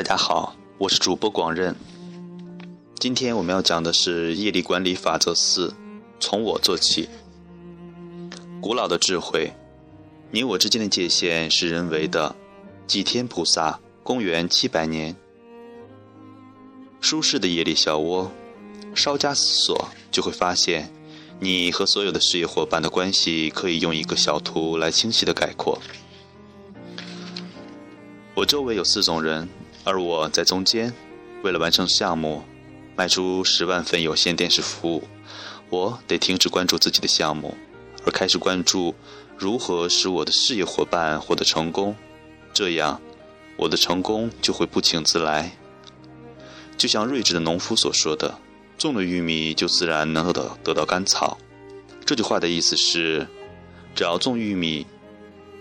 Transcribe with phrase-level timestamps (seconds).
[0.00, 1.76] 大家好，我是主播广任。
[2.98, 5.74] 今天我们要讲的是业力管理法则四：
[6.18, 7.06] 从我做起。
[8.62, 9.52] 古老的智慧，
[10.30, 12.34] 你我之间的界限是人为的。
[12.86, 15.14] 祭天菩萨，公元七百年。
[17.02, 18.32] 舒适的业力小窝，
[18.94, 20.90] 稍加思索就会发现，
[21.40, 25.78] 你和所有的事业伙伴的关系可以用一个小图来清晰的概括。
[28.34, 29.46] 我周围有四种人，
[29.90, 30.92] 而我在中间。
[31.42, 32.44] 为了完成项目，
[32.94, 35.02] 卖出十万份有线电视服务，
[35.68, 37.56] 我得停止关注自己的项目，
[38.04, 38.94] 而开始关注
[39.36, 41.96] 如何使我的事业伙伴获得成功。
[42.52, 43.00] 这样，
[43.56, 45.56] 我的成功就会不请自来。
[46.78, 48.38] 就像睿智的农夫所说的
[48.78, 51.36] ：“种了玉米，就自然能得得到甘草。”
[52.06, 53.26] 这句话的意思是，
[53.94, 54.86] 只要种玉米，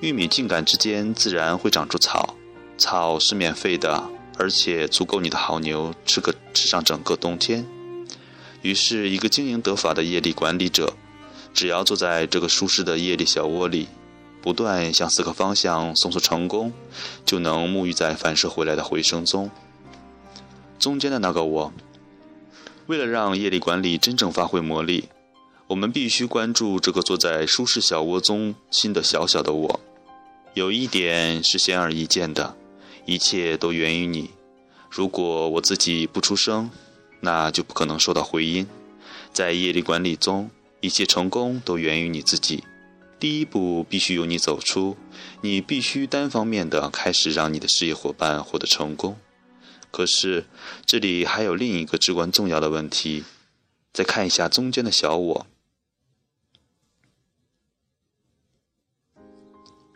[0.02, 2.36] 玉米茎秆之间自然会长出草。
[2.78, 4.09] 草是免费的，
[4.40, 7.68] 而且足够你的好牛吃个吃上整个冬天。
[8.62, 10.94] 于是，一个经营得法的业力管理者，
[11.54, 13.90] 只要坐在这个舒适的业力小窝里，
[14.42, 16.72] 不断向四个方向送出成功，
[17.26, 19.52] 就能沐浴在反射回来的回声中。
[20.80, 21.73] 中间的那个我，
[22.88, 25.10] 为了让业力管理真正发挥魔力，
[25.67, 29.80] 我们必须关注这个坐在舒适小窝中心的小小的我。
[30.54, 32.56] 有一点是显而易见的。
[33.10, 34.30] 一切都源于你。
[34.88, 36.70] 如果我自己不出声，
[37.22, 38.68] 那就不可能收到回音。
[39.34, 42.64] 在业力管理中，一切成功都源于你自己。
[43.20, 44.96] 第一步必须由你走出，
[45.42, 49.20] 你必须单方面的开始让你的事业伙伴获得成功。
[49.89, 50.45] 可是，
[50.86, 53.23] 这里还有另一个至关重要的问题。
[53.92, 55.48] 再看一下中间的小我，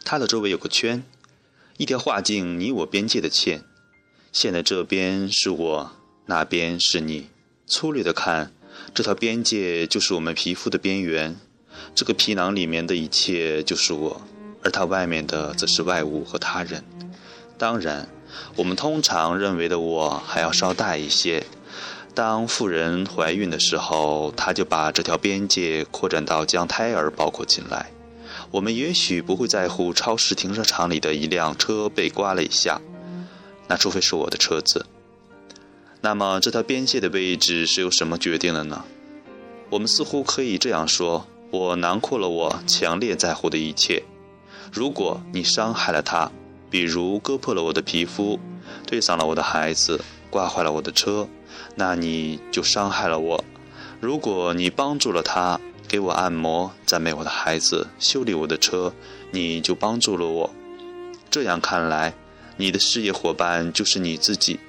[0.04, 1.04] 它的周围有个圈。
[1.78, 3.64] 一条划进你我边界的线，
[4.32, 5.92] 线的这边是我，
[6.28, 7.30] 那边是你。
[7.66, 8.52] 粗略的看，
[8.94, 11.36] 这条边界就是我们皮肤的边缘，
[11.96, 14.22] 这个皮囊里面的一切就是我，
[14.62, 16.84] 而它外面的则是外物和他人。
[17.58, 18.08] 当然，
[18.56, 21.44] 我们通常认为的我还要稍大一些。
[22.14, 27.93] 当妇人怀孕的时候，她就把这条边界扩展到将胎儿包括进来。
[28.54, 32.80] 我们也许不会在乎超市停车场里的一辆车被刮了一下，
[33.68, 34.86] 那除非是我的车子。
[36.02, 38.86] 那么这条边界的位置是由什么决定的呢？
[39.72, 44.04] 我们似乎可以这样说：我囊括了我强烈在乎的一切。
[44.72, 46.32] 如果你伤害了他，
[46.70, 48.40] 比如割破了我的皮肤，
[48.86, 50.00] 推搡了我的孩子，
[50.30, 51.28] 刮坏了我的车，
[51.74, 53.44] 那你就伤害了我。
[54.00, 55.60] 如果你帮助了他，
[55.94, 58.92] 给我按摩，赞美我的孩子，修理我的车，
[59.30, 60.52] 你就帮助了我。
[61.30, 62.16] 这样看来，
[62.58, 64.60] 你的事业伙伴就是你自己。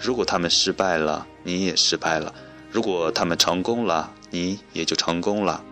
[0.00, 2.32] 如果他们失败了，你也失败了；
[2.70, 5.62] 如果他们成功了，你也就成功了。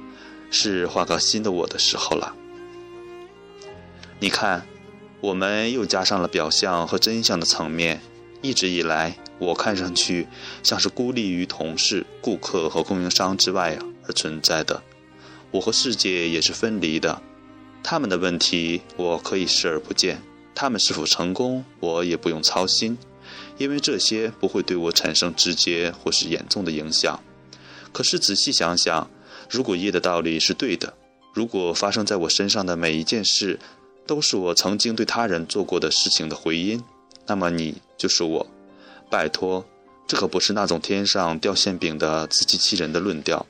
[0.51, 2.35] 是画个新的我的时候了。
[4.21, 4.67] 你看，
[5.23, 8.03] 我们又加上了表象和真相的层面。
[8.43, 10.29] 一直以来，我看上去
[10.63, 14.83] 像是孤立于同事、顾客和供应商之外而存在的。
[15.51, 17.23] 我和世界也是分离的，
[17.83, 20.23] 他们的问题我可以视而不见，
[20.55, 22.99] 他们是否成功我也不用操心，
[23.57, 27.19] 因为这些不会对我产生直接或是严重的影响。
[27.93, 29.11] 可是仔细想想，
[29.49, 30.95] 如果业的道理是对的，
[31.33, 33.59] 如果发生在我身上的每一件事
[34.07, 36.83] 都是我曾经对他人做过的事情的回音，
[37.27, 38.47] 那么你就是我。
[39.11, 39.65] 拜托，
[40.07, 43.47] 这可不是那种天上掉馅饼的自欺欺人的论调。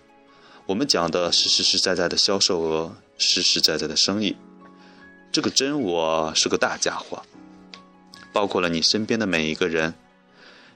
[0.68, 4.37] 我们讲的是实实在在的销售额，实实在在的生意。
[5.32, 7.22] 这个真我是个大家伙，
[8.34, 9.94] 包括了你身边的每一个人。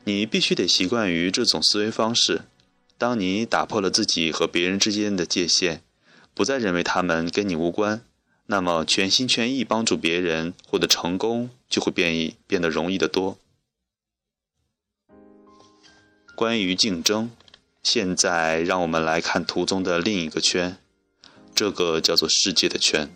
[0.04, 2.46] 你必须得习惯于这种思维方式。
[2.96, 5.82] 当你打破了自己和别人之间的界限，
[6.32, 8.02] 不再认为他们跟你无关，
[8.46, 13.36] 那么全心全意帮助别人获得成功就会变易变得容易得多。
[16.34, 17.30] 关于竞争。
[17.82, 20.78] 现在，让我们来看图中的另一个圈，
[21.52, 23.10] 这个叫做世界的圈。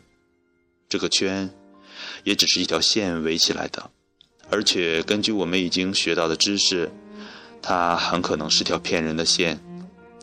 [0.88, 1.50] 这个圈
[2.24, 3.90] 也只是一条线围起来的，
[4.50, 6.90] 而且根据我们已经学到的知识，
[7.62, 9.60] 它很可能是条骗人的线。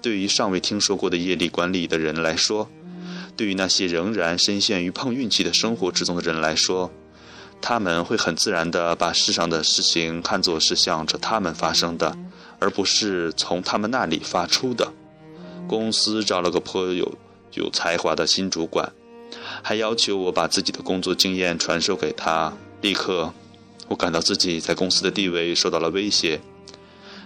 [0.01, 2.69] 对于尚未听说过的业力管理的人来说，
[3.37, 6.91] 对于那些仍然深陷于碰运气的生活之中的人来说，
[7.61, 12.17] 他们会很自然地把世上的事情看作是向着他们发生的。
[12.63, 14.93] 而不是从他们那里发出的。
[15.67, 17.17] 公司招了个颇有
[17.55, 18.93] 有才华的新主管，
[19.61, 22.53] 还要求我把自己的工作经验传授给他。
[22.79, 23.33] 立刻，
[23.89, 26.39] 我感到自己在公司的地位受到了威胁。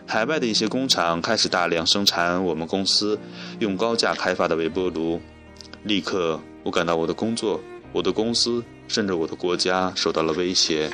[0.07, 3.19] 海外的一些工厂开始大量生产我们公司
[3.59, 5.21] 用高价开发的微波炉，
[5.83, 7.61] 立刻我感到我的工作、
[7.91, 10.89] 我的公司甚至我的国家受到了威胁。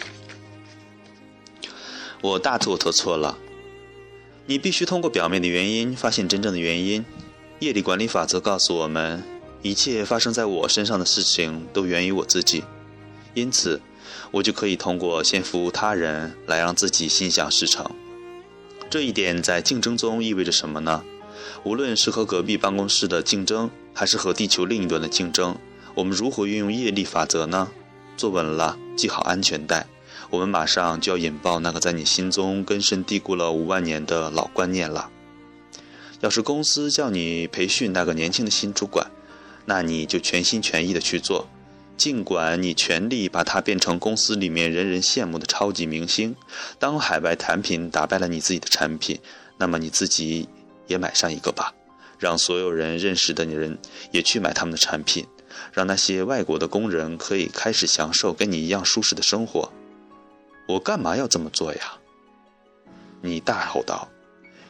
[2.22, 3.38] 我大错特错了。
[4.46, 7.06] 你必须通过表面的原因发现真正的原因。
[7.60, 9.24] 业力管理法则告诉我们，
[9.62, 12.66] 一切发生在我身上的事情都源于我自己，
[13.34, 13.80] 因此
[14.32, 17.90] 我就可以通过先服务他人来让自己心想事成。
[18.90, 21.04] 这一点在竞争中意味着什么呢？
[21.64, 25.56] 无论是和隔壁办公室的竞争，还是和地球另一端的竞争，
[25.96, 27.72] 我们如何运用业力法则呢？
[28.18, 29.88] 坐稳了，系好安全带，
[30.34, 35.12] 我们马上就要引爆那个在你心中根深蒂固了五万年的老观念了。
[36.22, 39.12] 要是公司叫你培训那个年轻的新主管，
[39.66, 41.48] 那你就全心全意的去做。
[41.98, 46.36] 尽管你全力把他变成公司里面人人羡慕的超级明星，
[46.80, 49.20] 当海外产品打败了你自己的产品，
[49.60, 50.50] 那么你自己
[50.88, 51.76] 也买上一个吧，
[52.18, 53.78] 让所有人认识的人
[54.10, 55.28] 也去买他们的产品，
[55.72, 59.72] 让那些外国的工人可以开始享受跟你一样舒适的生活。
[60.68, 61.94] 我干嘛要这么做呀？
[63.22, 64.10] 你大吼道：“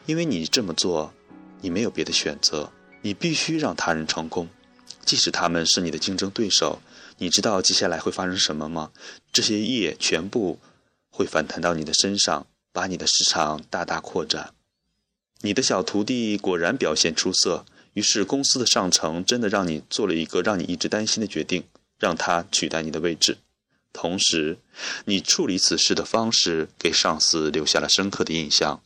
[0.06, 1.12] 因为你这么做，
[1.60, 4.48] 你没有别的选择，你必须让他人成功，
[5.04, 6.80] 即使他们是你的竞争对手。”
[7.18, 8.90] 你知道接下来会发生什么吗？
[9.32, 10.58] 这些业全部
[11.10, 14.52] 会反弹到你的身上，把你的市场大大扩展。
[15.42, 21.62] 你的小徒弟果然表现出色，于是公司的上层真的让你做了一个让你一直担心的决定，
[22.00, 23.38] 让他取代你的位置。
[23.94, 24.58] 同时，
[25.04, 28.82] 你处理此事的方式给上司留下了深刻的印象。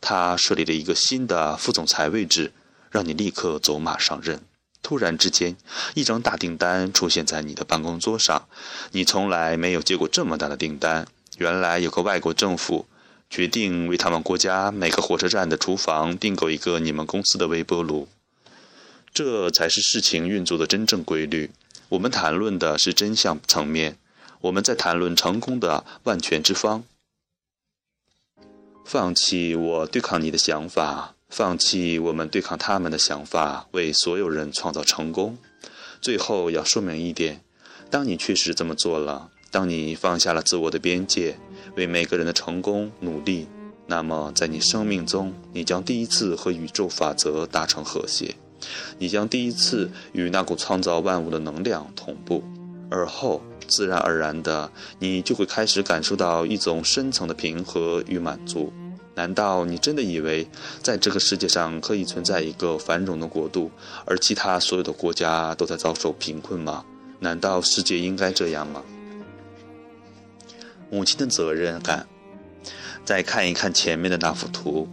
[0.00, 2.52] 他设立了一个新的副总裁位置，
[2.90, 4.40] 让你立刻走马上任。
[4.82, 5.56] 突然之间，
[5.94, 8.48] 一张大订单出现在你的办公桌上。
[8.92, 11.08] 你从来没有接过这么大的订单。
[11.38, 12.86] 原来有个外国政府
[13.28, 18.06] 决定为他们国家每个火车站的厨房订购一个你们公司的微波炉。
[19.12, 21.50] 这才是事情运作的真正规律。
[21.88, 23.96] 我们谈论的是真相层面，
[24.42, 26.84] 我们在谈论成功的万全之方。
[28.84, 31.14] 放弃我对抗你的想法。
[31.28, 35.36] 放弃我们对抗他们的想法，为所有人创造成功。
[36.00, 37.42] 最后要说明一点：
[37.90, 41.36] 当你确实这么做了，当你放下了自我的边界，
[41.74, 43.48] 为每个人的成功努力，
[43.88, 48.36] 那么在你生命中，你将第一次和宇宙法则达成和谐，
[48.98, 52.44] 你将第一次与那股创造万物的能量同步，
[52.88, 58.72] 而后自然而然的，你就会开始感受到一种深层的平和与满足。
[59.14, 60.46] 难道你真的以为，
[60.82, 63.70] 在这个世界上可以存在一个繁荣的国度，
[64.04, 66.84] 而其他所有的国家都在遭受贫困吗？
[67.20, 68.82] 难道世界应该这样吗？
[70.90, 72.06] 母亲的责任感。
[73.04, 74.88] 再看一看前面的那幅图，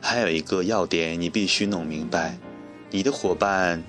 [0.00, 2.38] 还有一个要点你必须弄明白：
[2.90, 3.82] 你的伙伴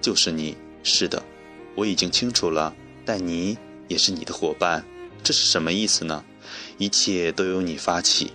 [0.00, 0.56] 就是你。
[0.82, 1.20] 是的，
[1.74, 2.72] 我已经清楚了，
[3.04, 4.84] 但你也是你的伙伴。
[5.22, 6.24] 这是什么意思呢？
[6.78, 8.32] 一切都由你发起。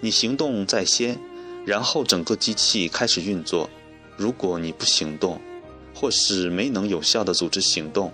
[0.00, 1.18] 你行动在先，
[1.66, 3.68] 然后整个机器开始运作。
[4.16, 5.40] 如果你不行动，
[5.94, 8.12] 或是没能有效的组织行动，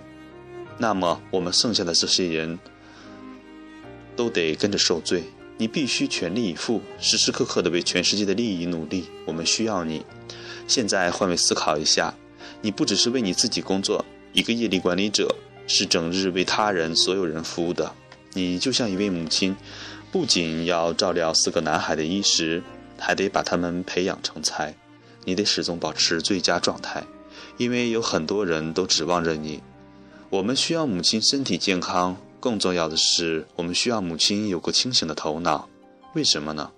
[0.77, 2.59] 那么我们剩下的这些人
[4.15, 5.23] 都得跟着受罪。
[5.57, 9.05] 你必须全力以赴，时时刻刻的为全世界的利益努力。
[9.25, 10.05] 我们需要你。
[10.67, 12.13] 现在换位思考一下，
[12.61, 15.33] 你不只是为你自己工作，一个业力管理者
[15.67, 17.93] 是整日为他人、所有人服务的。
[18.33, 19.55] 你就像一位母亲。
[20.09, 22.63] 不仅要照料四个男孩的衣食，
[22.97, 24.73] 还得把他们培养成才。
[25.25, 27.03] 你得始终保持最佳状态，
[27.57, 29.61] 因为有很多人都指望着你。
[30.29, 35.67] 我们需要母亲身体健康，更重要的是，我们需要母亲有个清醒的头脑。
[36.13, 36.71] 为什么呢？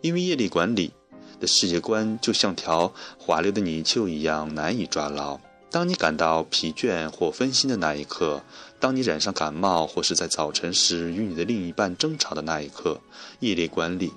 [0.00, 0.92] 因为业力管理
[1.38, 5.38] 的世界观就像条滑溜的泥鳅一样难以抓牢。
[5.70, 8.42] 当你感到疲倦或分心的那一刻，
[8.80, 13.00] 当你染上感冒或是在早晨时与你的另一半争吵的那一刻，
[13.38, 14.12] 业力管理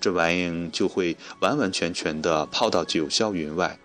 [0.00, 3.78] 这玩意就会完完全全地抛到九霄云外。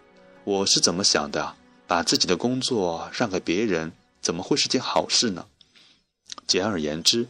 [0.43, 1.55] 我是怎么想的？
[1.87, 5.47] 把自己的工作让给别人，怎么会是件好事呢？
[6.45, 7.27] 简而言之，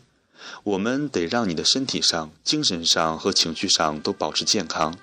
[0.64, 4.98] 我们得让你的身体上、精神上和情绪上都保持健康。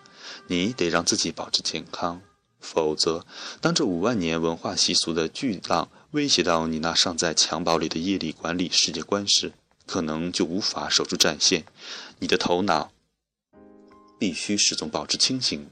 [0.49, 2.21] 你得让自己保持健康。
[2.60, 3.25] 否则，
[3.60, 9.52] 当这五万年文化习俗的巨浪威胁到你那尚在襁褓里的业力管理世界观时，
[9.86, 11.64] 可能就无法守住战线。
[12.18, 12.90] 你的头脑
[14.18, 15.68] 必须始终保持清醒，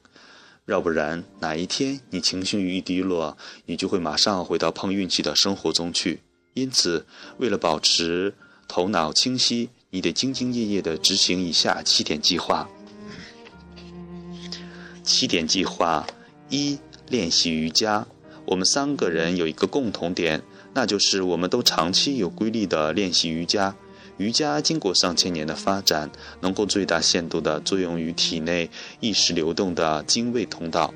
[0.66, 3.36] 要不然哪一天你情绪一低落，
[3.66, 6.20] 你就会马上回到碰运气的生活中去。
[6.52, 7.06] 因此，
[7.38, 8.34] 为了保持
[8.68, 12.68] 头脑清晰，你得兢兢业业地执行以下七点计划。
[15.02, 16.06] 七点计划
[16.48, 18.06] 一：练习瑜伽。
[18.46, 20.42] 我们三个人有一个共同点，
[20.74, 23.74] 那就是我们都长期有规律的练习瑜伽。
[24.18, 26.10] 瑜伽经过上千年的发展，
[26.40, 28.70] 能够最大限度地作用于体内
[29.00, 30.94] 意识流动的精卫通道。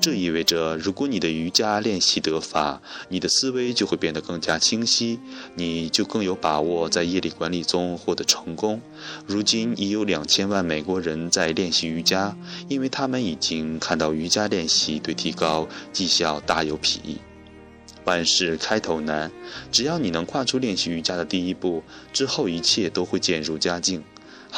[0.00, 5.18] 这意味着，如果你的瑜伽练习得法，你的思维就会变得更加清晰，
[5.56, 8.80] 你就更有把握在业力管理中获得成功。
[9.26, 12.36] 如今已有两千万美国人在练习瑜伽，
[12.68, 17.18] 因为他们已经看到瑜伽练习对提高绩效大有裨益。
[18.04, 19.30] 万事开头难，
[19.72, 24.02] 只要你能跨出练习瑜伽的第一步，之后一切都会渐入佳境。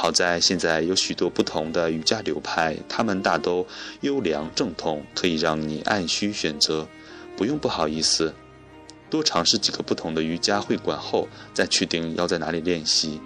[0.01, 3.67] 好在现在有许多不同的瑜伽流派，他们大都
[4.01, 6.89] 优良正统，可以让你按需选择，
[7.37, 8.33] 不用不好意思。
[9.11, 13.21] 多尝试几个不同的瑜伽会馆后，再确定要在哪里练习，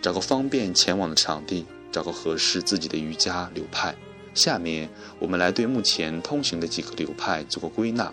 [0.00, 3.92] 找个方便前往的场地，找个合适自己的瑜伽流派。
[4.32, 8.12] 下面我们来对目前通行的几个流派做个归纳。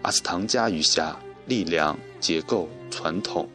[0.00, 3.46] 阿斯唐加瑜伽，力量、结构、传统，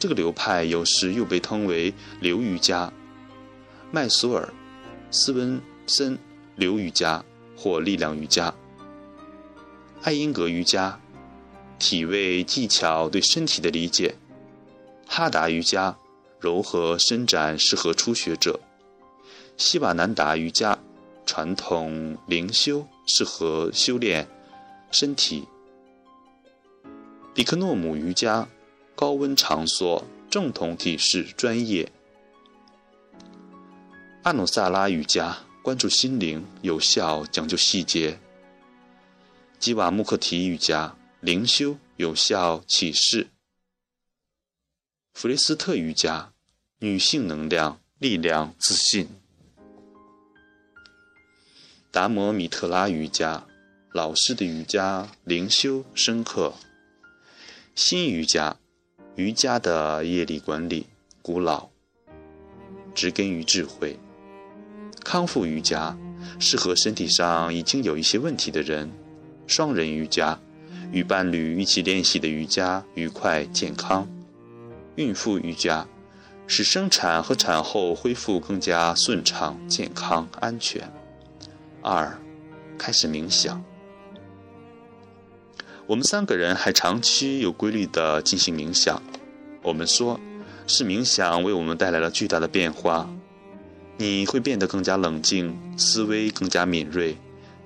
[0.00, 2.90] 这个流派有时又被称为流瑜伽、
[3.92, 4.50] 麦索尔、
[5.10, 6.18] 斯文森
[6.56, 7.22] 流瑜伽
[7.54, 8.54] 或力量瑜伽、
[10.02, 10.98] 艾因格瑜伽，
[11.78, 14.14] 体位技巧对身体的理解，
[15.06, 15.98] 哈达瑜伽，
[16.40, 18.58] 柔和伸展适合初学者，
[19.58, 20.78] 希瓦南达瑜伽，
[21.26, 24.26] 传统灵修适合修炼
[24.90, 25.46] 身体。
[27.34, 28.48] 比克诺姆瑜伽，
[29.00, 31.90] 高温场所，正统体式，专业。
[34.24, 38.20] 阿努萨拉瑜伽，关注心灵，有效，讲究细节。
[39.58, 43.28] 基瓦穆克提瑜伽，灵修，有效，启示。
[45.14, 46.34] 弗雷斯特瑜伽，
[46.80, 49.08] 女性能量，力量，自信。
[51.90, 53.46] 达摩米特拉瑜伽，
[53.94, 56.52] 老师的瑜伽，灵修，深刻。
[57.74, 58.58] 新瑜伽，
[59.16, 60.86] 瑜伽的业力管理，
[61.20, 61.68] 古老，
[62.94, 63.98] 植根于智慧。
[65.04, 65.96] 康复瑜伽，
[66.38, 68.90] 适合身体上已经有一些问题的人。
[69.46, 70.38] 双人瑜伽，
[70.92, 74.08] 与伴侣一起练习的瑜伽，愉快健康。
[74.94, 75.86] 孕妇瑜伽，
[76.46, 80.90] 使生产和产后恢复更加顺畅、健康、安全。
[81.82, 82.16] 二，
[82.78, 83.62] 开始冥想。
[85.90, 89.02] 我们三个人还长期有规律地进行冥想。
[89.60, 90.20] 我们说，
[90.68, 93.10] 是冥想为我们带来了巨大的变化。
[93.96, 97.16] 你会变得更加冷静，思维更加敏锐，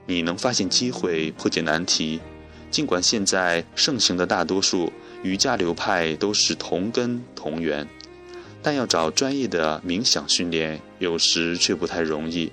[0.07, 2.19] 你能发现机会，破解难题。
[2.71, 4.90] 尽管现在盛行的大多数
[5.23, 7.87] 瑜伽流派都是同根同源，
[8.62, 12.50] 但要找专业的冥想训练，有时却不太容易。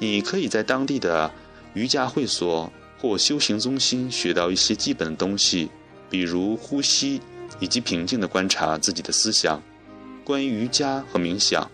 [0.00, 1.30] 你可以在当地的
[1.74, 2.72] 瑜伽会所。
[3.04, 5.68] 或修行中心学到一些基本的东西，
[6.08, 7.20] 比如呼吸
[7.60, 9.62] 以及平静地观察自己的思想。
[10.24, 11.70] 关于瑜伽和冥想，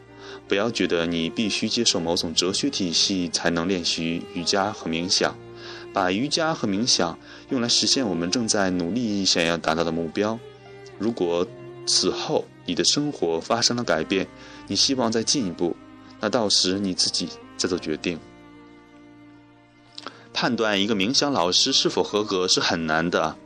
[0.48, 5.32] 不要觉得你必须接受某种哲学体系才能练习瑜伽和冥想。
[5.92, 7.16] 把瑜伽和冥想
[7.50, 10.36] 用来实现我们正在努力想要达到的目标。
[10.98, 11.46] 如果
[11.86, 14.26] 此后你的生活发生了改变，
[14.66, 15.76] 你希望再进一步，
[16.18, 18.18] 那到时你自己再做决定。
[20.32, 23.36] 判断一个冥想老师是否合格是很难的，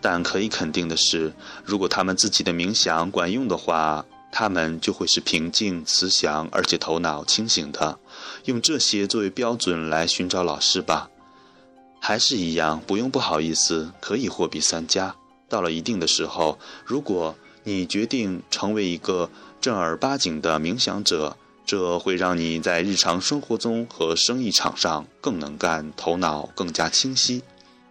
[0.00, 1.32] 但可以肯定的是，
[1.64, 7.98] 如果他们自己的冥想管用的话，他们就会是平静、慈祥，而且头脑清醒的。
[8.44, 11.08] 用这些作为标准来寻找老师吧。
[11.98, 15.14] 还是一样，不用不好意思，可以货比三家。
[15.48, 21.36] 到了一定的时候，如果你决定成为一个正儿八经的冥想者。
[21.66, 27.42] 这会让你在日常生活中和生意场上更能干，头脑更加清晰。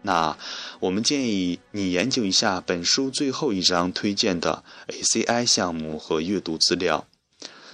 [0.03, 0.38] 那
[0.80, 7.08] 我们建议你研究一下本书最后一章推荐的 ACI 项目和阅读资料。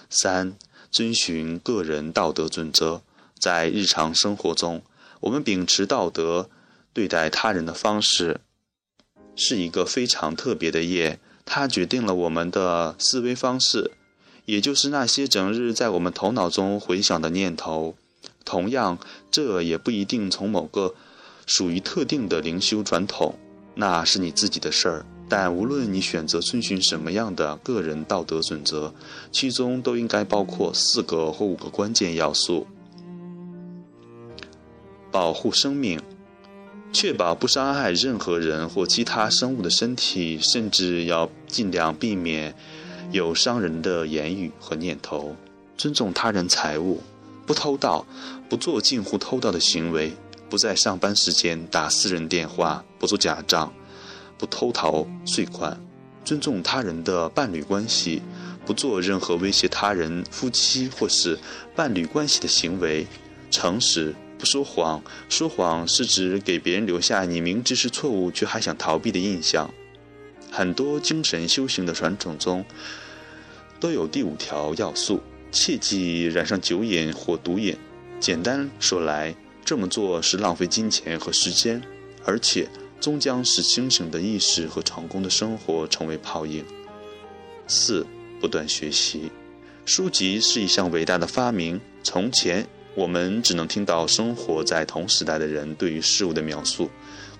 [0.10, 0.56] 三、
[0.90, 3.02] 遵循个人道德准则。
[3.40, 4.84] 在日常生活中，
[5.22, 6.50] 我们秉持道德
[6.92, 8.42] 对待他人的方式，
[9.34, 13.92] 是一个非常特别的业，它决定了我们的思维方式。
[14.50, 17.96] 也就是那些整日在我们头脑中回响的念头，
[18.44, 18.98] 同样，
[19.30, 20.96] 这也不一定从某个
[21.46, 23.38] 属于特定的灵修传统，
[23.76, 25.06] 那是你自己的事儿。
[25.30, 28.92] 但无论你选择遵循什么样的个人道德准则，
[29.32, 32.66] 其中都应该包括四个或五个关键要素：
[35.12, 36.02] 保护生命，
[36.92, 42.56] 确保不伤害任何人或其他生物的身体，甚至要尽量避免。
[43.12, 45.36] 有伤人的言语和念头，
[45.76, 47.02] 尊重他人财物，
[47.46, 48.06] 不偷盗，
[48.48, 50.14] 不做近乎偷盗的行为，
[50.48, 53.74] 不在上班时间打私人电话，不做假账，
[54.38, 55.80] 不偷逃税款，
[56.24, 58.22] 尊重他人的伴侣关系，
[58.64, 61.40] 不做任何威胁他人、夫妻或是
[61.76, 63.08] 伴侣关系的行为，
[63.50, 64.14] 诚实。
[64.38, 69.70] 不说谎，说谎是指给别人留下你明知是错误却还想逃避的印象。
[70.52, 72.66] 很多精神修行的传统中
[73.80, 77.76] 都有第五条要素：切忌染上酒瘾或毒瘾。
[78.20, 81.82] 简单说来，这么做是浪费金钱和时间，
[82.26, 82.68] 而且
[83.00, 86.66] 终将使清醒的意识和成功的生活成为泡影。
[87.68, 88.06] 四、
[88.42, 89.32] 不断学习。
[89.86, 91.80] 书籍是一项伟大的发明。
[92.04, 92.68] 从前。
[92.96, 96.90] 我们只能听到生活在同时代的人对于事物的描述，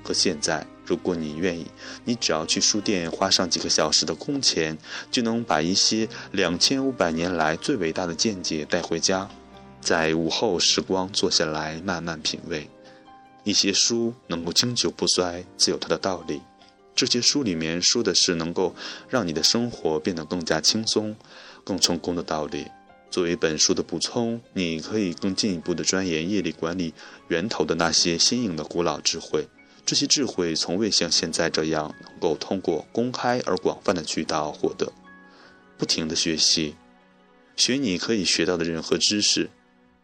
[0.04, 1.68] 可现在，如果你愿意，
[2.04, 4.76] 你只要去书店花上几个小时的工钱，
[5.12, 9.30] 就能把一些两千五百年来最伟大的见解带回家，
[9.80, 12.68] 在午后时光坐下来慢慢品味。
[13.44, 16.42] 一些书能够经久不衰，自有它的道理。
[16.96, 18.76] 这些书里面说的是能够
[19.08, 21.16] 让你的生活变得更加轻松、
[21.64, 22.66] 更成功的道理。
[23.12, 26.96] 作为本书的补充，你可以更进一步的钻研业力管理
[27.28, 29.48] 源头的那些新颖的古老智慧。
[29.90, 34.94] 这些智慧从未像现在这样能够通过公开而广泛的渠道获得。
[35.80, 36.76] 不停的学习，
[37.56, 39.50] 学你可以学到的任何知识，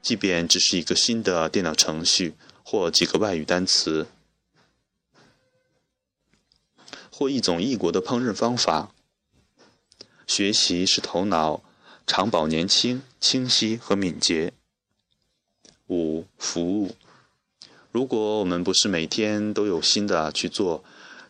[0.02, 4.08] 即便只是一个新的电脑程序，或几个外语单词，
[7.12, 8.92] 或一种异国的烹饪方法。
[10.26, 11.62] 学习是头脑。
[12.08, 14.54] 常保年轻、清晰和敏捷。
[15.90, 16.96] 五、服务。
[17.96, 20.84] 如果我们不是每天都有心的去做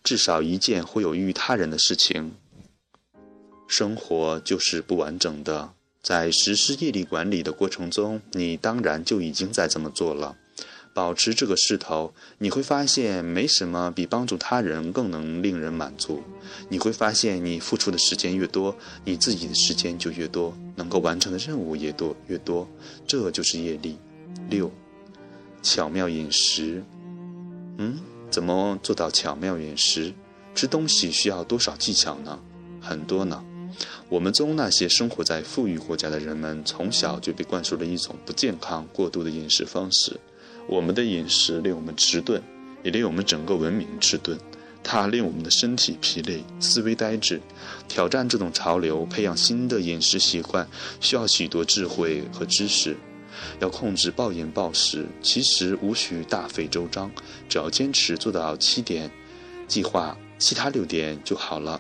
[0.04, 2.32] 至少一件会有益于他人的事情，
[3.68, 5.74] 生活就是不完整的。
[6.02, 10.38] 在实施业力管理的过程中，你当然就已经在这么做了。
[10.96, 16.24] 保持这个势头，你会发现没什么比帮助他人更能令人满足。
[16.70, 22.68] 你会发现，你付出的时间越多，你自己的时间就越多，能够完成的任务也多越多。
[23.06, 24.00] 这就是业力。
[24.50, 24.72] 六，
[25.66, 26.84] 巧妙饮食。
[27.80, 27.98] 嗯，
[28.30, 30.14] 怎么做到巧妙饮食？
[30.54, 32.40] 吃东西需要多少技巧呢？
[32.80, 33.44] 很多呢。
[34.08, 40.20] 我们中那些生活在富裕国家的人们，从小就被灌输了一种不健康、过度的饮食方式。
[40.68, 42.40] 我们的饮食令我们迟钝，
[42.84, 44.38] 也令我们整个文明迟钝。
[44.84, 47.42] 它令我们的身体疲累，思维呆滞。
[47.88, 50.68] 挑战这种潮流，培养新的饮食习惯，
[51.02, 52.96] 需要许多智慧和知识。
[53.60, 57.12] 要控制暴饮暴食，其实无需大费周章，
[57.50, 59.10] 只要坚持做到七点
[59.68, 61.80] 计划，其他六点就好了。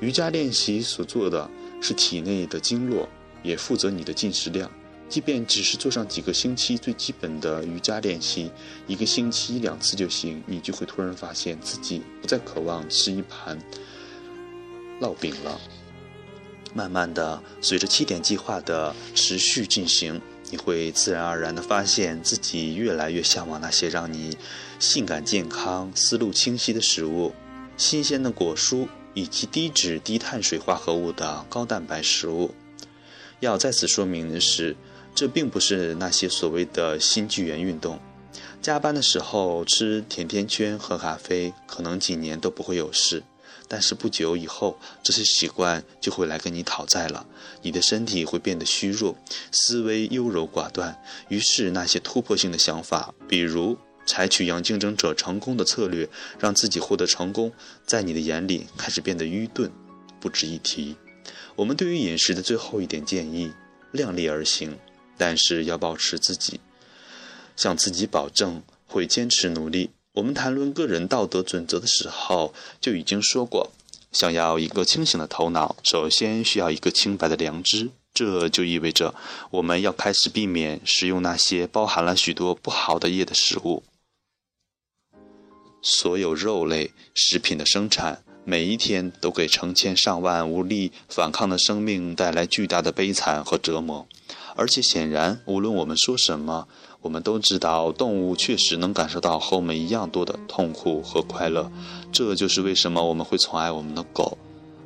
[0.00, 1.48] 瑜伽练习所做的
[1.80, 3.08] 是体内的经络，
[3.42, 4.70] 也负责你的进食量。
[5.06, 8.50] 即便只是做上几个星期最基本的瑜伽练习，
[8.86, 13.56] 一个星期两次就行，你就会突然发现自己不再渴望吃一盘
[15.00, 15.60] 烙饼了。
[16.74, 24.36] 慢慢的，随着七点计划的持续进行，你会自然而然的发现自己越来越向往那些让你
[24.78, 27.32] 性感健康、思路清晰的食物，
[27.78, 32.54] 新鲜的果蔬以及低脂低碳水化合物的高蛋白食物。
[33.40, 34.76] 要再次说明的是。
[35.16, 38.00] 这并不是那些所谓的新纪元运动。
[38.60, 43.22] 加班的时候吃甜甜圈、喝咖啡，可能几年都不会有事。
[43.68, 47.26] 但是不久以后，这些习惯就会来跟你讨债了。
[47.62, 49.16] 你的身体会变得虚弱，
[49.50, 51.02] 思维优柔寡断。
[51.28, 57.52] 于是那些突破性的想法，比如采取让竞争者成功的策略，让自己获得成功，
[57.86, 59.70] 在你的眼里开始变得愚钝，
[60.20, 60.96] 不值一提。
[61.56, 63.52] 我们对于饮食的最后一点建议：
[63.92, 64.78] 量力而行。
[65.16, 66.58] 但是要保持自己，
[67.54, 69.90] 向自己保证会坚持努力。
[70.14, 73.72] 我们谈论个人道德准则的时候就已经说过，
[74.12, 77.90] 想要一个清醒的头脑，首先需要一个清白的良知。
[78.12, 79.12] 这就意味着
[79.50, 83.82] 我们要开始避免食用那些包含了许多不好的液的食物。
[85.82, 94.06] 所有肉类食品的生产，每一天都给成千上万无力反抗的生命带来巨大的悲惨和折磨。
[94.54, 96.68] 而且显然，无论我们说什么，
[97.04, 101.70] 我们都知道动物确实能感受到和我们一样多的痛苦和快乐。
[102.10, 104.38] 这就是为什么我们会宠爱我们的狗，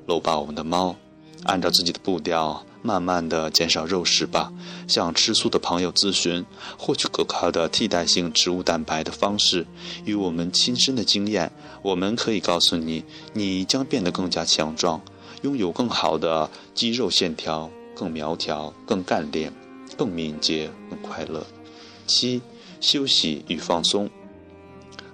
[0.04, 0.96] 搂抱我们的猫。
[1.44, 4.52] 按照自己的步调，慢慢的减少肉食吧。
[4.88, 6.44] 向吃素的朋友咨询，
[6.76, 9.64] 获取可靠的替代性植物蛋白的方式。
[10.04, 11.52] 与我们亲身的经验，
[11.82, 15.00] 我们可以告诉你，你将变得更加强壮。
[15.42, 19.52] 拥有更好的肌肉线条，更苗条，更干练，
[19.96, 21.46] 更敏捷，更快乐。
[22.08, 22.42] 七、
[22.80, 24.10] 休息与放松。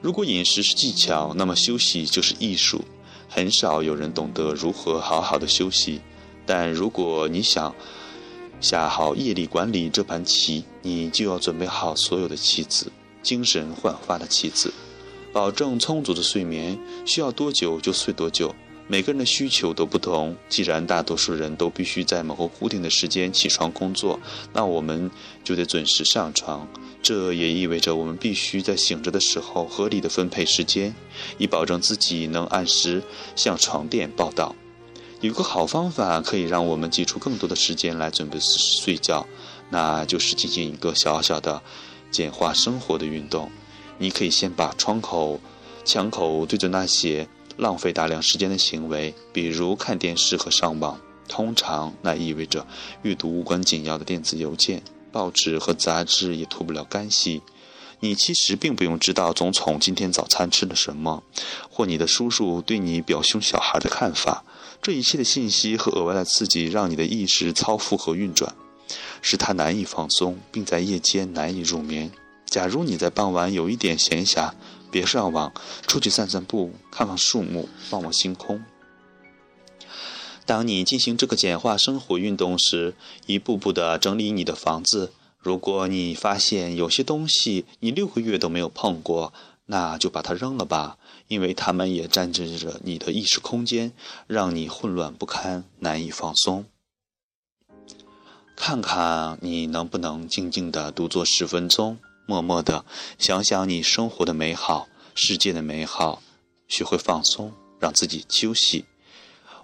[0.00, 2.82] 如果饮食是技巧，那么休息就是艺术。
[3.28, 6.00] 很少有人懂得如何好好的休息，
[6.46, 7.74] 但如果你想
[8.60, 14.72] 下好夜里管理这盘棋，你就要准备好所有的棋子，精神焕发的棋子，
[15.32, 16.78] 保证充足的睡眠。
[17.04, 18.54] 需要多久就睡多久。
[18.86, 20.36] 每个人的需求都不同。
[20.48, 24.20] 既然大多数人都必须在某个固定的时间起床工作，
[24.52, 25.10] 那我们
[25.42, 26.68] 就得准时上床。
[27.02, 30.94] 这也意味着我们必须在醒着的时候合理的分配时间，
[31.38, 33.02] 以保证自己能按时
[33.36, 34.54] 向床垫报到。
[35.20, 39.26] 有个好方法可以让我们挤出更多的时间来准备睡觉，
[39.70, 41.62] 那就是进行一个小小的
[42.10, 43.50] 简化生活的运动。
[43.98, 45.40] 你可以先把窗口、
[45.84, 47.26] 墙口对着那些。
[47.56, 52.66] 浪费大量时间的行为，比如看电视和上网，通常那意味着
[53.02, 57.42] 阅读无关紧要的电子邮件、报纸和杂志也脱不了干系。
[58.00, 61.22] 你其实并不用知道总统今天早餐吃了什么，
[61.70, 64.44] 或你的叔叔对你表兄小孩的看法。
[64.82, 68.54] 这一切的信息和额外的刺激，让你的意识超负荷运转，
[69.22, 72.10] 使他难以放松，并在夜间难以入眠。
[72.44, 74.52] 假如你在傍晚有一点闲暇，
[74.94, 75.52] 别上网，
[75.88, 78.62] 出去散散步，看看树木，望望星空。
[80.46, 82.94] 当你进行这个简化生活运动时，
[83.26, 85.12] 一步步地整理你的房子。
[85.40, 89.32] 如果你发现有些东西你六个月都没有碰过，
[89.66, 93.90] 那就把它扔了吧，因为它们也占据着你的意识空间，
[94.28, 96.66] 让你混乱不堪，难以放松。
[98.54, 101.98] 看看你能不能静静地独坐十分钟。
[102.26, 102.84] 默默地
[103.18, 106.22] 想想你生活的美好，世界的美好，
[106.66, 108.86] 学会放松，让自己休息。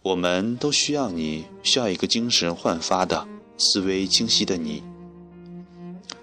[0.02, 4.82] 我们都需要你，需要一个精神焕发的、思维清晰的你。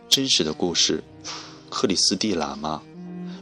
[0.08, 1.04] 真实的故事，
[1.70, 2.82] 克里斯蒂喇嘛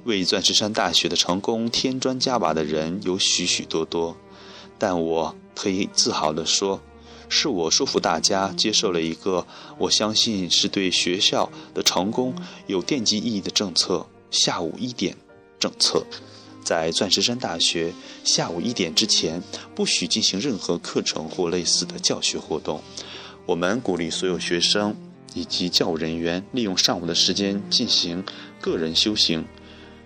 [0.05, 4.15] 为钻石山大学的成功添砖加瓦的人有许许多多，
[4.77, 6.81] 但我可以自豪地说。
[7.29, 9.45] 是我说服大家接受了一个
[9.77, 12.33] 我相信是对学校的成功
[12.67, 15.15] 有奠基意义的政策——下午一点
[15.59, 16.05] 政策。
[16.63, 19.39] 在钻石山大学，下午一点之前
[19.75, 22.81] 不许进行任何课程或类似的教学活动。
[23.45, 24.95] 我们鼓励所有学生
[25.35, 28.23] 以及教务人员利用上午的时间进行
[28.59, 29.45] 个人修行，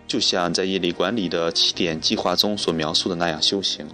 [0.06, 3.88] 就像在夜里管理的起点计划中所描述的那样修行。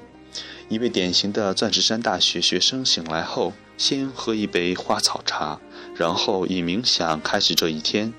[0.68, 5.60] 一位典型的钻石山大学学生醒来后，先喝一杯花草茶，
[5.96, 8.12] 然后以冥想开始这一天。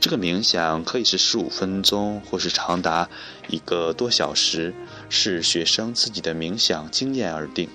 [0.00, 3.08] 这个冥想可以是十五分钟，或是长达
[3.48, 4.74] 一个多小时，
[5.08, 7.70] 视学生自己的冥想经验而定。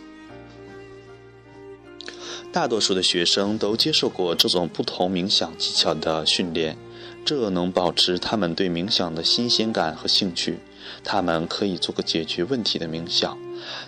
[2.52, 6.78] 大多数的学生都接受过这种不同冥想技巧的训练，
[7.26, 10.60] 这能保持他们对冥想的新鲜感和兴趣。
[11.04, 13.38] 他们可以做个解决问题的冥想。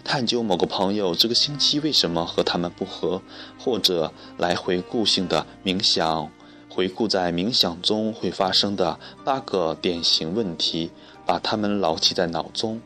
[0.03, 3.21] 探究某个朋友这个星期为什么和他们不和，
[3.57, 6.31] 或者来回顾性的冥想，
[6.69, 10.91] 回顾在冥想中会发生的八个典型问题，
[11.25, 12.81] 把它们牢记在脑中，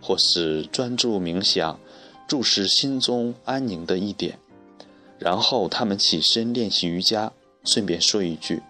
[0.00, 1.78] 或是专注冥想，
[2.26, 4.38] 注视心中安宁的一点，
[5.18, 7.32] 然后他们起身练习瑜伽。
[7.64, 8.62] 顺便说一句，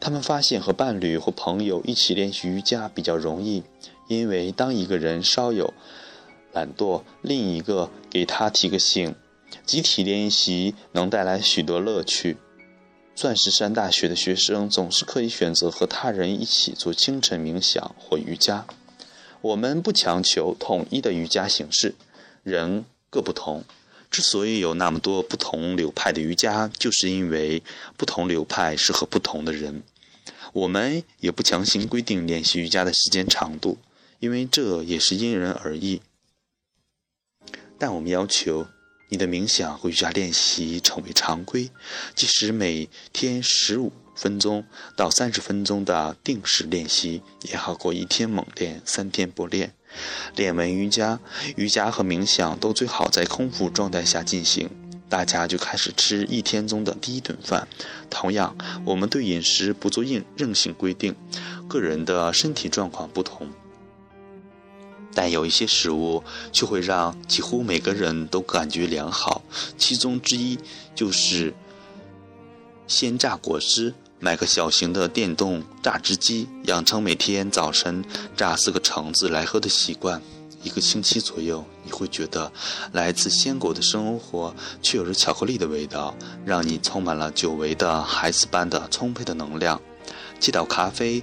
[0.00, 3.62] 他们发现和伴侣或朋友一起练习瑜伽比较容易，
[4.08, 5.72] 因为当一个人稍有
[6.52, 9.14] 懒惰，另一个给他提个醒。
[9.66, 12.36] 集体练习能带来许多乐趣。
[13.14, 18.64] 钻石山大学的学生总是可以选择和他人一起做清晨冥想或瑜伽。
[19.40, 21.94] 我们不强求统一的瑜伽形式，
[22.42, 23.64] 人各不同。
[24.10, 27.62] 之所以有那么多不同流派的瑜伽，就是因为
[27.96, 29.82] 不同流派适合不同的人。
[30.52, 33.78] 我们也不强行规定练习瑜伽的时间长度，
[34.18, 36.00] 因为这也是因人而异。
[37.80, 38.66] 但我们要求
[39.08, 41.70] 你的冥想和瑜伽练习成为常规，
[42.14, 44.64] 即使每天十五分钟
[44.94, 49.74] 到三十分钟的定时练习，也好过一天猛练，三天不练。
[50.36, 51.18] 练完瑜伽，
[51.56, 54.68] 瑜伽和冥想都最好在空腹状态下进行。
[55.08, 57.66] 大家就开始吃一天中的第一顿饭。
[58.10, 61.16] 同样，我们对饮食不做硬任性规定，
[61.66, 63.50] 个人的身体状况不同。
[65.14, 69.42] 但有一些食物却会让几乎每个人都感觉良好，
[69.76, 70.58] 其中之一
[70.94, 71.54] 就是
[72.86, 73.94] 鲜榨果汁。
[74.22, 78.04] 买个小型的电动榨汁机，养成每天早晨
[78.36, 80.20] 榨四个橙子来喝的习惯。
[80.62, 82.52] 一个星期左右，你会觉得
[82.92, 89.80] 来自鲜果的生活却有着巧克力的味道，让你充满了久违的孩子般的充沛的能量。
[90.38, 91.22] 戒掉咖啡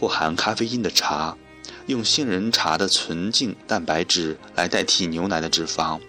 [0.00, 1.36] 或含咖啡因的茶，
[1.92, 6.00] 用杏仁茶的纯净蛋白质来代替牛奶的脂肪。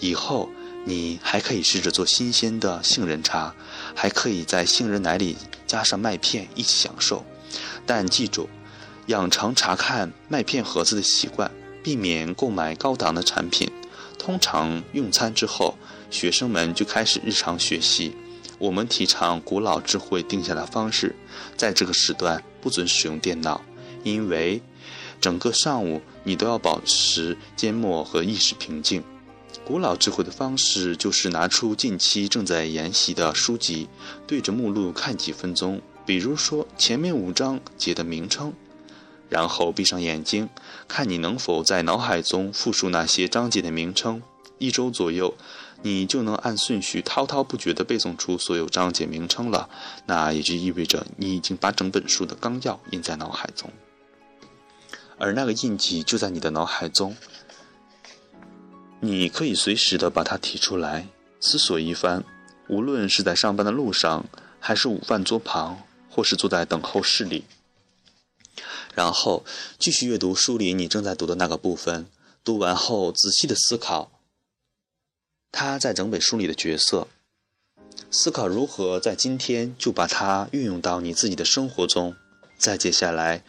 [0.00, 0.50] 以后
[0.84, 3.54] 你还可以试着做新鲜的杏仁茶，
[3.94, 7.24] 还可以在杏仁奶里加上麦片一起享受。
[7.86, 8.48] 但记住，
[9.06, 11.50] 养成查看麦片盒子的习惯。
[11.84, 13.70] 避免购买高档的产品。
[14.18, 15.78] 通常用餐之后，
[16.10, 18.16] 学生们就开始日常学习。
[18.58, 21.14] 我们提倡古老智慧定下的方式，
[21.56, 23.62] 在这个时段不准使用电脑，
[24.02, 24.60] 因为
[25.20, 29.02] 整个上午你都要保持缄默和意识平静。
[29.64, 33.88] 古老智慧的方式就是拿出近期正在研习的书籍，
[34.26, 38.52] 对着目录看几分钟，比如说前面五章节的名称。
[39.28, 40.48] 然后闭上眼睛，
[40.86, 44.22] 看你能否在脑海中复述那些章节的名称。
[44.58, 45.34] 一周左右，
[45.82, 49.68] 你就能按顺序滔滔不绝地背诵出所有章节名称了。
[50.06, 53.68] 那也就意味着你已经把整本书的纲要印在脑海中，
[55.18, 57.16] 而那个印记就在你的脑海中。
[59.00, 61.08] 你可以随时的把它提出来，
[61.40, 62.24] 思索一番。
[62.68, 64.26] 无论是在上班的路上，
[64.58, 67.44] 还是午饭桌旁，或是坐在等候室里。
[68.94, 69.44] 然后
[69.78, 72.06] 继续阅读书里你正在读的那个部分，
[72.42, 74.10] 读完后仔细的思考
[75.52, 77.06] 他在整本书里的角色，
[78.10, 82.16] 思考如何在今天就把它运用到你自己的生活中。
[82.58, 83.44] 再接下来，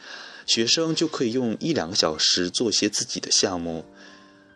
[0.47, 3.83] 学生就可以用一两个小时做些自己的项目，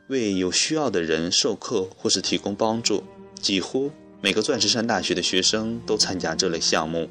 [0.07, 3.03] 为有需要的人授课或是提供帮助。
[3.41, 7.09] 几乎每个钻石山大学的学生都参加这类项目，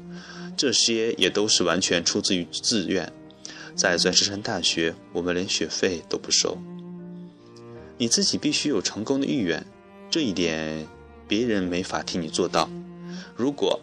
[0.57, 3.13] 这些也都是完全出自于自愿。
[3.75, 6.57] 在钻石山大学，我们连学费都不收。
[7.99, 9.63] 你自己必须有成功的意愿，
[10.09, 10.87] 这一点
[11.27, 12.67] 别人没法替你做到。
[13.35, 13.79] 如果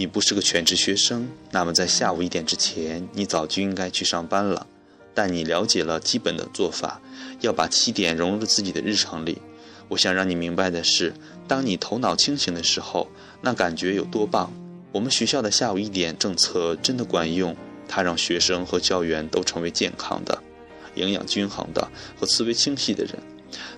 [0.00, 4.66] 你不是个全职学生，那么在下午一点之前，你早就应该去上班了。
[5.12, 7.02] 但你了解了基本的做法，
[7.42, 9.36] 要把起点融入自己的日常里。
[9.88, 11.12] 我想让你明白的是，
[11.46, 13.10] 当你头脑清醒的时候，
[13.42, 14.50] 那感觉有多棒。
[14.90, 17.54] 我们学校的下午一点政策真的管用。
[17.86, 20.42] 它让学生和教员都成为健康的、
[20.94, 21.86] 营养均衡的
[22.18, 23.18] 和思维清晰的人。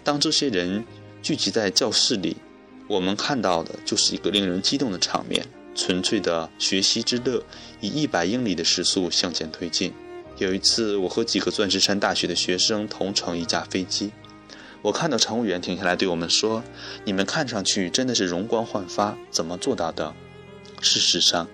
[0.04, 0.84] 当这些人
[1.20, 2.36] 聚集在教室里，
[2.86, 7.42] 我们看到的就是一个令人激动的场面：纯粹的学习之乐
[7.80, 9.92] 以一百英里的时速向前推进。
[10.38, 14.10] 有一次，我和几个钻石山大学的学生同乘一架飞机，
[14.80, 16.64] 我看到乘务员停下来对我们说
[17.04, 20.14] ：“你们看上去真的是容光焕发，怎么做到的？”
[20.80, 21.46] 事实上，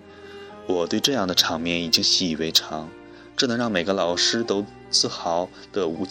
[0.67, 2.89] 我对这样的场面已经习以为常，
[3.37, 6.07] 这能让每个老师都自豪的无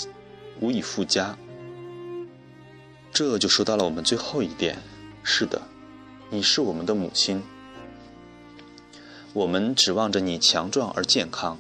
[0.60, 1.38] 无以复加。
[3.12, 4.78] 这就说到了我们最后一点，
[5.24, 5.60] 是的，
[6.30, 7.42] 你是我们的母亲，
[9.38, 11.60] 我们指望着你强壮而健康，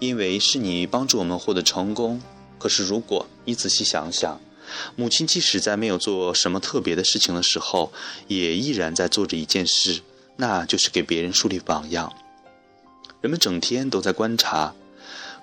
[0.00, 2.20] 因为是你帮助我们获得成功。
[2.58, 4.38] 可是如果你仔细想想，
[4.96, 7.90] 母亲即使在没有做什么特别的事情的时候，
[8.28, 10.02] 也依然在做着一件事，
[10.36, 12.12] 那就是给别人树立榜样。
[13.22, 14.74] 人们整天都在观察。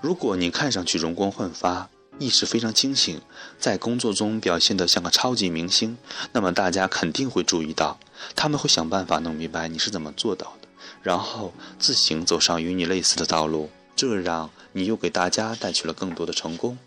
[0.00, 3.20] 如果你看上去容光焕发，意识非常清醒，
[3.58, 5.98] 在工作中表现得像个超级明星，
[6.30, 7.98] 那么大家肯定会注意到，
[8.36, 10.63] 他们会想办法弄明白你是怎么做到的，
[11.02, 13.70] 然后自行走上与你类似的道路。
[13.96, 16.78] 这让你又给大家带去了更多的成功。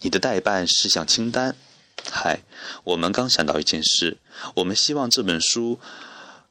[0.00, 1.54] 你的代办事项清单，
[2.10, 2.40] 嗨，
[2.82, 4.18] 我们刚想到一件事，
[4.56, 5.78] 我们希望这本书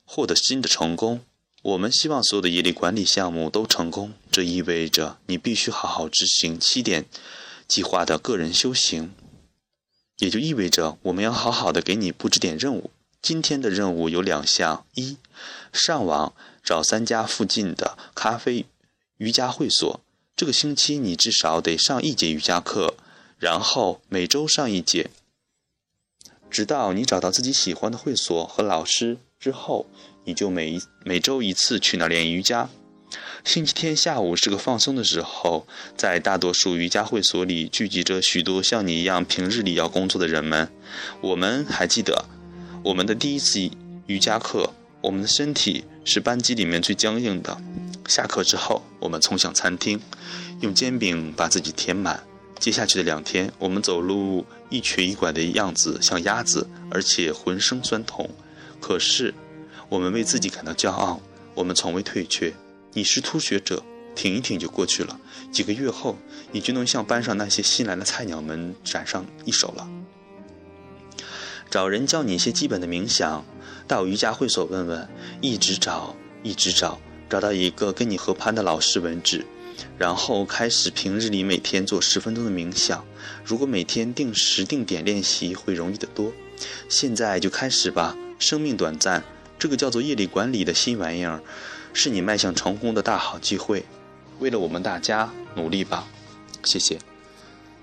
[0.06, 1.26] 获得新的成功。
[1.62, 7.06] 我们希望所有的业力管理项目都成功，这意味着你必须好好执行七点
[7.68, 9.14] 计划的个人修行，
[10.20, 12.92] 也就意味着我们要好好的给你布置点任务。
[13.24, 15.16] 今天的任务有两项：一，
[15.72, 18.66] 上网找三家附近的咖啡
[19.16, 20.02] 瑜伽会所，
[20.36, 22.98] 这个星期你至少得上一节瑜伽课，
[23.40, 25.10] 然后每周上一节，
[26.52, 29.88] 直到你找到自己喜欢的会所和老师之后。
[30.26, 32.70] 你就每一每周一次去那练瑜伽。
[33.44, 40.72] 星期天下午是个放松的时候，在大多数瑜伽会所里聚集着许多像你一样平日里要工作的人们。
[41.20, 42.24] 我们还记得
[42.84, 43.72] 我们的第一次
[44.08, 44.70] 瑜伽课，
[45.00, 47.58] 我们的身体是班级里面最僵硬的。
[48.10, 50.02] 下课之后，我们冲向餐厅，
[50.60, 52.22] 用煎饼把自己填满。
[52.60, 58.30] 接下去的两天，我们走路一瘸一拐的样子像鸭子，而且浑身酸痛。
[58.82, 59.34] 可是。
[59.90, 61.22] 我们为自己感到骄傲，
[61.54, 62.52] 我们从未退却。
[62.94, 63.84] 你是初学者，
[64.16, 65.20] 挺一挺就过去了。
[65.52, 66.18] 几个月后，
[66.52, 69.88] 你就能向班上那些新来的菜鸟们展上一手了。
[71.70, 73.46] 找人教你一些基本的冥想，
[73.88, 75.10] 到瑜伽会所问问，
[75.42, 77.00] 一直找，一直找，
[77.30, 79.46] 找到一个跟你合拍的老师为止。
[79.98, 83.04] 然后开始平日里每天做十分钟的冥想，
[83.44, 86.32] 如果每天定时定点练习，会容易得多。
[86.88, 89.24] 现在就开始吧，生命短暂，
[89.58, 91.42] 这个叫做业力管理的新玩意儿，
[91.92, 93.84] 是你迈向成功的大好机会。
[94.40, 96.08] 为了我们大家努力吧，
[96.64, 97.00] 谢谢。